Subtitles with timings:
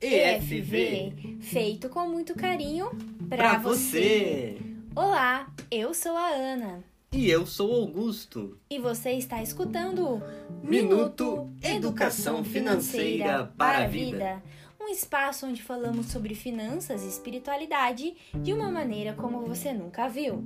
[0.00, 2.90] EFV, feito com muito carinho
[3.26, 4.58] Pra pra você.
[4.58, 4.58] você.
[4.94, 8.58] Olá, eu sou a Ana E eu sou Augusto.
[8.68, 10.22] e você está escutando o
[10.62, 14.42] Minuto Educação Financeira para a Vida.
[14.78, 20.44] Um espaço onde falamos sobre finanças e espiritualidade de uma maneira como você nunca viu.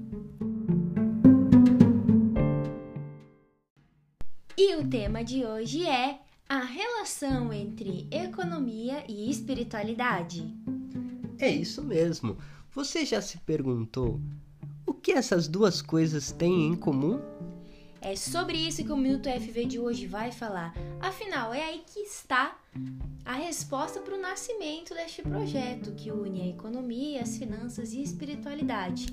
[4.56, 6.20] E o tema de hoje é
[6.52, 10.54] a relação entre economia e espiritualidade.
[11.38, 12.36] É isso mesmo.
[12.72, 14.20] Você já se perguntou
[14.84, 17.22] o que essas duas coisas têm em comum?
[18.02, 20.74] É sobre isso que o Minuto FV de hoje vai falar.
[21.00, 22.54] Afinal, é aí que está
[23.24, 28.02] a resposta para o nascimento deste projeto que une a economia, as finanças e a
[28.02, 29.06] espiritualidade.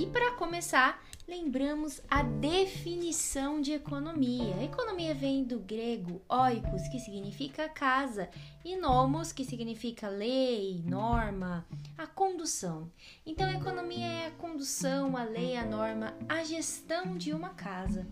[0.00, 4.54] E para começar, lembramos a definição de economia.
[4.56, 8.30] A economia vem do grego oikos, que significa casa,
[8.64, 11.66] e nomos, que significa lei, norma,
[11.98, 12.90] a condução.
[13.26, 18.06] Então, a economia é a condução, a lei, a norma, a gestão de uma casa.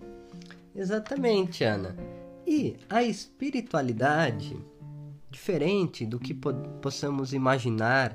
[0.77, 1.97] Exatamente, Ana.
[2.47, 4.63] E a espiritualidade,
[5.31, 8.15] diferente do que po- possamos imaginar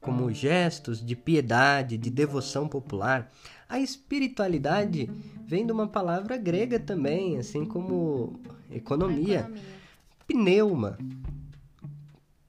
[0.00, 3.30] como gestos de piedade, de devoção popular,
[3.68, 5.10] a espiritualidade
[5.46, 9.62] vem de uma palavra grega também, assim como economia, economia.
[10.26, 10.98] pneuma,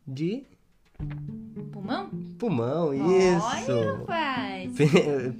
[0.08, 0.44] de
[1.72, 2.10] Pulmão?
[2.38, 3.98] pulmão, Olha, isso.
[3.98, 4.72] rapaz!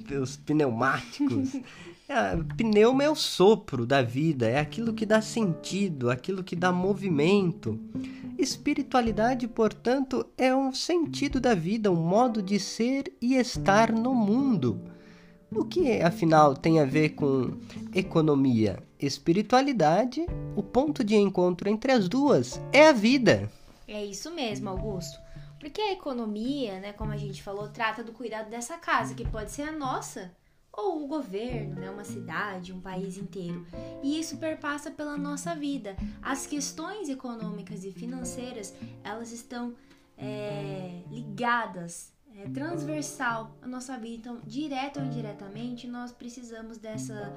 [0.06, 1.56] Pe- os pneumáticos.
[2.08, 6.70] É, pneuma é o sopro da vida, é aquilo que dá sentido, aquilo que dá
[6.70, 7.80] movimento.
[8.42, 14.82] Espiritualidade, portanto, é um sentido da vida, um modo de ser e estar no mundo.
[15.54, 17.56] O que, afinal, tem a ver com
[17.94, 18.82] economia?
[18.98, 20.26] Espiritualidade,
[20.56, 23.48] o ponto de encontro entre as duas é a vida.
[23.86, 25.20] É isso mesmo, Augusto.
[25.60, 29.52] Porque a economia, né, como a gente falou, trata do cuidado dessa casa, que pode
[29.52, 30.32] ser a nossa,
[30.72, 33.66] ou o governo, né, uma cidade, um país inteiro.
[34.02, 35.96] E isso perpassa pela nossa vida.
[36.22, 38.74] As questões econômicas e financeiras,
[39.04, 39.74] elas estão
[40.16, 44.16] é, ligadas, é, transversal à nossa vida.
[44.16, 47.32] Então, direto ou indiretamente, nós precisamos dessa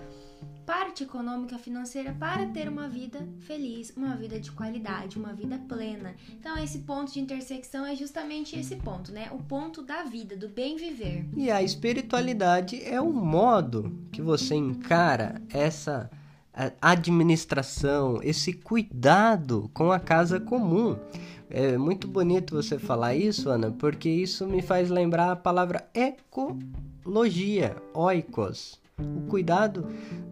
[0.66, 6.16] parte econômica financeira para ter uma vida feliz, uma vida de qualidade, uma vida plena.
[6.40, 9.30] Então, esse ponto de intersecção é justamente esse ponto, né?
[9.32, 11.26] O ponto da vida, do bem viver.
[11.36, 16.10] E a espiritualidade é o modo que você encara essa
[16.82, 20.98] administração, esse cuidado com a casa comum.
[21.50, 27.76] É muito bonito você falar isso, Ana, porque isso me faz lembrar a palavra ecologia,
[27.94, 29.86] oikos, o cuidado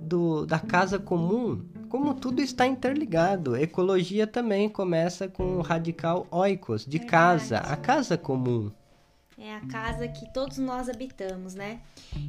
[0.03, 1.63] do, da casa comum.
[1.89, 7.11] Como tudo está interligado, ecologia também começa com o radical oikos, de Verdade.
[7.11, 8.71] casa, a casa comum.
[9.37, 11.81] É a casa que todos nós habitamos, né?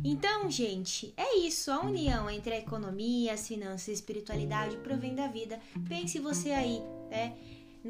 [0.03, 1.71] Então, gente, é isso.
[1.71, 5.61] A união entre a economia, as finanças e a espiritualidade provém da vida.
[5.87, 7.35] Pense você aí, né?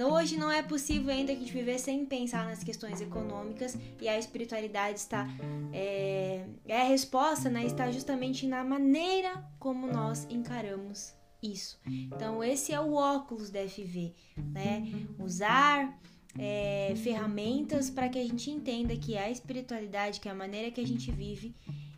[0.03, 4.19] Hoje não é possível ainda a gente viver sem pensar nas questões econômicas e a
[4.19, 5.29] espiritualidade está
[5.73, 7.65] é, é a resposta, né?
[7.65, 11.79] Está justamente na maneira como nós encaramos isso.
[11.87, 14.83] Então esse é o óculos da FV, né?
[15.19, 15.97] Usar
[16.37, 20.81] é, ferramentas para que a gente entenda que a espiritualidade, que é a maneira que
[20.81, 21.55] a gente vive,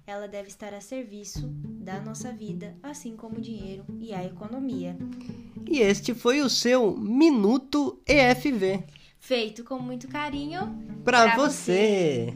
[0.06, 4.96] ela deve estar a serviço da nossa vida, assim como o dinheiro e a economia.
[5.68, 8.84] E este foi o seu Minuto EFV.
[9.18, 12.32] Feito com muito carinho Para Pra você.